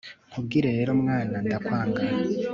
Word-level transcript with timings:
Nkubwire 0.29 0.69
rero 0.77 0.91
mwana 1.01 1.35
ndakwanga 1.45 2.01